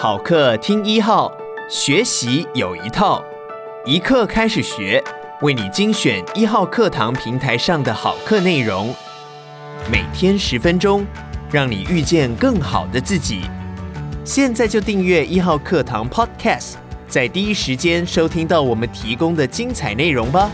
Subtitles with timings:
[0.00, 1.36] 好课听一号，
[1.68, 3.20] 学习有一套，
[3.84, 5.02] 一课开始学，
[5.40, 8.94] 为你精选一号课堂平台上的好课内容，
[9.90, 11.04] 每天十分钟，
[11.50, 13.40] 让你遇见更好的自己。
[14.24, 16.74] 现在就订阅一号课堂 Podcast，
[17.08, 20.48] 在第一时间收听到我们提供的精彩内容吧。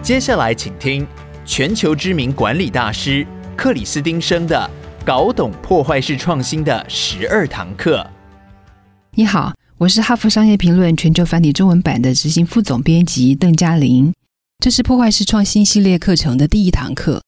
[0.00, 1.06] 接下来请听
[1.44, 4.70] 全球知名管理大师克里斯汀生的。
[5.04, 8.06] 搞懂破坏式创新的十二堂课。
[9.18, 14.14] 你好，我是哈佛商业评论全球繁体中文版的执行副总编辑邓嘉玲。
[14.60, 17.20] 这是破坏式创新系列课程的第一堂课。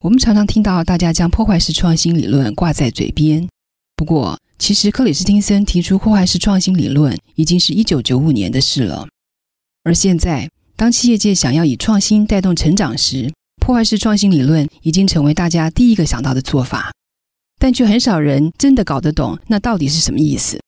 [0.00, 3.48] 我们常常听到大家将破坏式创新理论挂在嘴边，
[3.96, 9.08] 不过，其实克里斯汀森提出破坏式创新理论已经是一九九五年的事了。
[9.84, 16.92] 而现在，当企业界想要以创新带动成长时，破坏式创新理论已经成为大家第一个想到的做法，
[17.58, 20.60] 但却很少人真的搞得懂那到底是什么意思。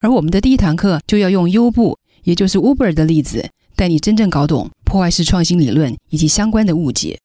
[0.00, 7.18] 而我们的第一堂课就要用优步，也就是 Uber 的例子，带你真正搞懂破坏式创新理论以及相关的误解。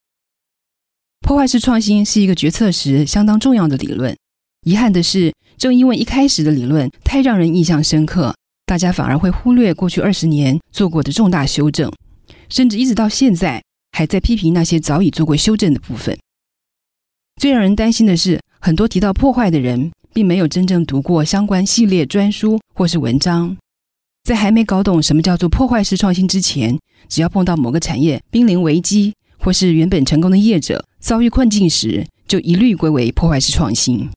[1.22, 4.16] 破坏式创新是一个决策时相当重要的理论。
[4.66, 11.92] 遗憾的是，正因为一开始的理论太让人印象深刻，大家反而会忽略过去二十年做过的重大修正，
[12.50, 13.64] 甚至一直到现在。
[13.96, 16.18] 还在批评那些早已做过修正的部分。
[17.40, 23.58] 最让人担心的是，很多提到破坏的人，并没有真正读过相关系列专书或是文章，
[24.24, 26.78] 在还没搞懂什么叫做破坏式创新之前，
[27.10, 34.10] 只要碰到某个产业濒临危机，或是原本成功的业者遭遇困境时，就一律归为破坏式创新。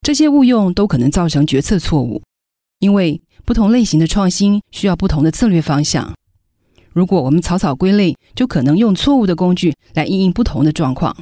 [0.00, 2.22] 这些误用都可能造成决策错误，
[2.80, 6.12] 因为不同类型的创新需要不同的策略方向。
[6.92, 11.16] 如果我们草草归类，就可能用错误的工具来应应不同的状况。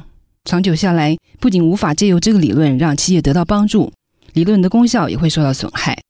[0.45, 3.91] 长久下来，不仅无法借由这个理论让企业得到帮助，
[4.33, 6.01] 理论的功效也会受到损害。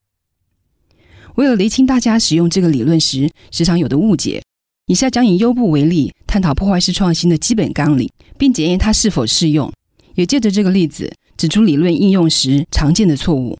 [1.36, 4.42] 为了厘清大家使用这个理论时时常有的误解，
[4.86, 9.72] 以下将以优步为例，探讨破坏式创新的基本纲领，并检验它是否适用。
[10.14, 13.56] 也借着这个例子，指出理论应用时常见的错误。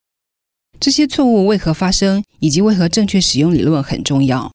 [0.78, 4.52] 这些错误为何发生，以及为何正确使用理论很重要。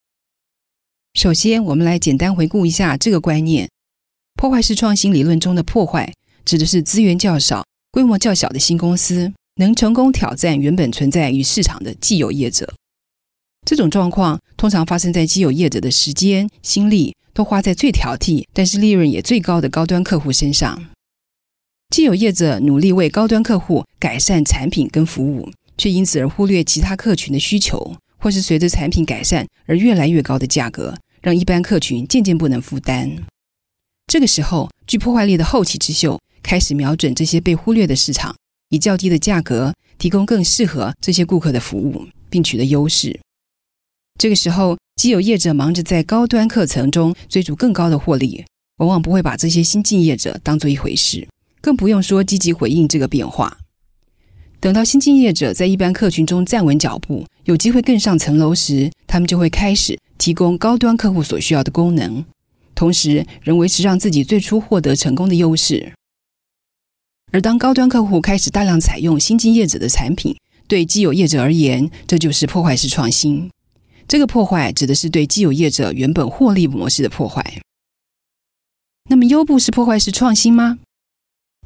[1.15, 3.67] 首先，我们来简单回顾一下这个观念：
[4.35, 6.13] 破坏式创新理论中的破坏，
[6.45, 12.73] 指的是资源较少、规模较小的新公司能成功挑战原本存在于市场的既有业者。
[13.65, 20.85] 这种状况通常发生在既有业者的时间、心力都花在最挑剔，但是利润也最高的高端客户身上。
[21.89, 30.95] 既有业者努力为高端客户改善产品跟服务，却因此而忽略其他客群的需求，或是随着产品改善而越来越高的价格。
[31.19, 33.11] 让一般客群渐渐不能负担。
[34.05, 38.33] 这个时候，具破坏力的后起之秀开始瞄准这些被忽略的市场，
[38.69, 43.19] 以较低的价格提供更适合这些顾客的服务，并取得优势。
[44.19, 48.43] 这个时候，既有业者忙着在高端客层中追逐更高的获利，
[48.77, 51.27] 往往不会把这些新进业者当做一回事，
[51.61, 53.57] 更不用说积极回应这个变化。
[54.59, 59.97] 等到新进业者在一般客群中站稳脚步，有机会更上层楼时，他们就会开始。
[60.17, 62.25] 提供高端客户所需要的功能，
[62.73, 65.93] 同时仍维持让自己最初获得成功的优势。
[67.31, 70.35] 而当高端客户开始大量采用新进业者的产品，
[70.67, 73.49] 对既有业者而言，这就是破坏式创新。
[74.07, 77.61] 这个破坏指的是对既有业者原本获利模式的破坏。
[79.09, 80.79] 那么，优步是破坏式创新吗？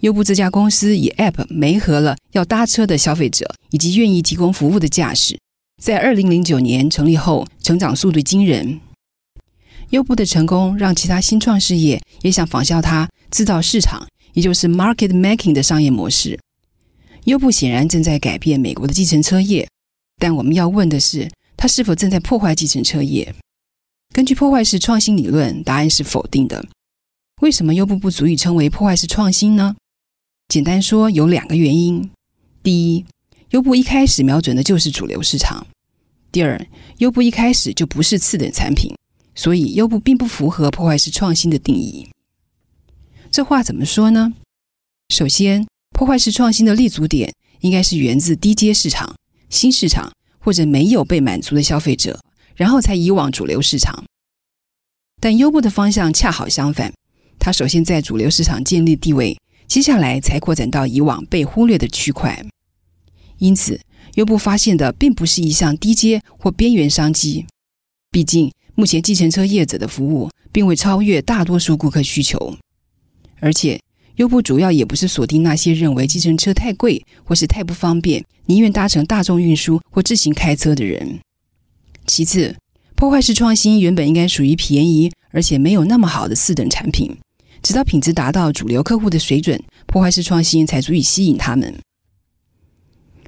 [0.02, 5.38] 优步这家公司以 App 媒合了要搭车的消费者以及愿意提供服务的驾驶。
[5.80, 8.82] 在二零零九年成立后，成长速度惊人。
[9.92, 16.40] 优步的成功让其他新创事业也想仿效它，制造市场，也就是 market making 的商业模式。
[17.26, 19.68] 优步显然正在改变美国的计程车业，
[20.18, 23.34] 但我们要问的是，它是否正在破坏计程车业？
[24.14, 26.66] 根据破坏式创新理论，答案是否定的。
[27.42, 29.76] 为什么优步不足以称为破坏式创新呢？
[30.50, 32.12] 简单说，有两个原因。
[32.62, 33.06] 第一，
[33.52, 35.66] 优步一开始瞄准的就是主流市场。
[36.32, 36.68] 第二，
[36.98, 38.94] 优步一开始就不是次等产品，
[39.34, 42.11] 所以优步并不符合破坏式创新的定义。
[43.32, 44.34] 这话怎么说呢？
[45.08, 49.16] 首先，破坏式创新的立足点应该是源自低阶市场、
[49.50, 52.20] 新市场或者没有被满足的消费者，
[52.58, 54.04] 然后才移往主流市场。
[55.22, 56.94] 但优步的方向恰好相反，
[57.40, 62.46] 它首先在主流市场建立地位，接下来才扩展到以往被忽略的区块。
[63.38, 63.80] 因此，
[64.16, 67.46] 优步发现的并不是一项低阶或边缘商机。
[68.12, 72.58] 毕竟，目前计程车业者的服务并未超越大多数顾客需求。
[73.42, 73.78] 而且，
[74.16, 81.20] 优步主要也不是锁定那些认为计程车太贵或是太不方便，宁愿搭乘大众运输或自行开车的人。
[82.06, 82.56] 其次，
[82.96, 87.18] 破坏式创新原本应该属于便宜而且没有那么好的四等产品，
[87.64, 91.80] 直到品质达到主流客户的水准，破坏式创新才足以吸引他们。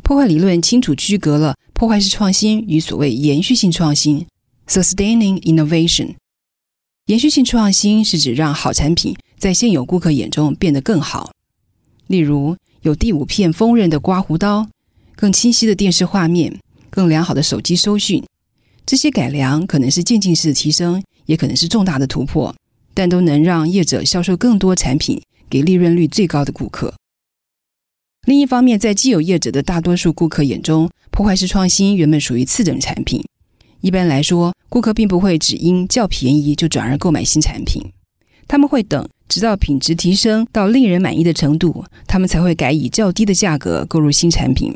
[0.04, 4.27] 破坏理论清楚区隔了破坏式创新与所谓延续性创新
[4.68, 6.15] （sustaining innovation）。
[7.07, 11.34] 延续性创新是指让好产品在现有顾客眼中变得更好，
[12.07, 14.69] 例如有第五片锋刃的刮胡刀、
[15.18, 18.24] 更清晰的电视画面、更良好的手机收讯。
[18.86, 22.56] 这些改良可能是渐进式的提升，也可能是重大的突破，
[22.94, 26.94] 但都能让业者销售更多产品给利润率最高的顾客。
[28.25, 33.22] 另一方面，在既有业者的大多数顾客眼中，破坏式创新原本属于次等产品。
[33.81, 37.92] 一般来说，顾客并不会只因较便宜就转而购买新产品，
[38.48, 44.71] 他们会等直到品质提升到令人满意的程度，他们才会改以较低的价格购入新产品。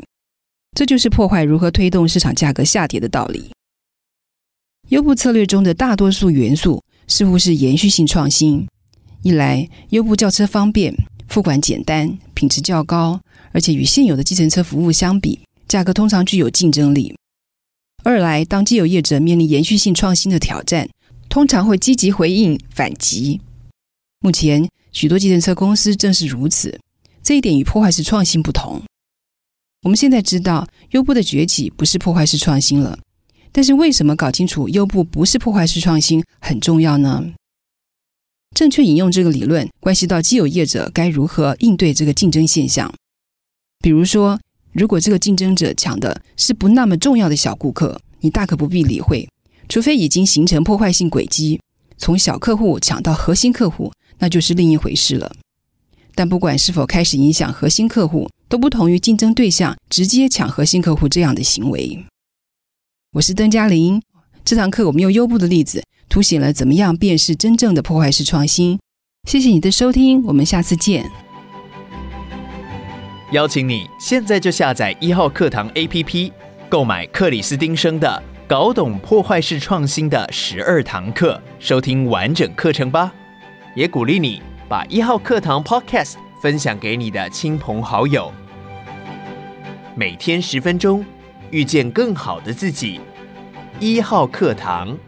[0.76, 3.52] 这就是破坏如何推动市场价格下跌的道理。
[4.88, 8.66] 优步策略中的大多数元素似乎是延续性创新：
[9.22, 10.92] 一来，优步轿车方便，
[11.28, 13.20] 付款简单，品质较高，
[13.52, 15.38] 而且与现有的计程车服务相比，
[15.68, 17.14] 价格通常具有竞争力。
[18.02, 20.88] 二来，当既有业者面临延续性创新的挑战，
[21.28, 23.40] 通常会积极回应反击。
[24.20, 26.80] 目前，许多计程车公司正是如此。
[27.22, 28.82] 这一点与破坏式创新不同。
[29.82, 32.98] 我们现在知道，优步的崛起不是破坏式创新了。
[33.52, 37.32] 但是，为什么搞清楚优步不是破坏式创新很重要呢？
[38.56, 42.92] 正确引用这个理论，关系到既有业者该如何应对这个竞争现象。
[43.80, 44.40] 比如说，
[44.72, 49.28] 如果这个竞争者抢的是不那么重要的小顾客，你大可不必理会，
[49.68, 51.60] 除非已经形成破坏性轨迹，
[51.96, 55.32] 从小客户抢到核心客户，那就是另一回事了。
[56.14, 62.04] 但不管是否开始影响核心客户，都不同于竞争对象直接抢核心客户这样的行为。
[63.12, 64.02] 我是邓嘉玲，
[64.44, 68.78] 这堂课我们用优步的例子，凸显了怎么样辨识真正的破坏式创新。
[69.28, 71.08] 谢谢你的收听，我们下次见。
[73.32, 76.32] 邀请你现在就下载一号课堂 APP，
[76.68, 83.14] 购买克里斯汀生的《搞懂破坏式创新的十二堂课》，收听完整课程吧。
[83.78, 88.32] 也鼓励你把一号课堂 Podcast 分享给你的亲朋好友。
[89.94, 91.06] 每天十分钟，
[91.52, 93.00] 遇见更好的自己。
[93.78, 94.98] 一号课堂。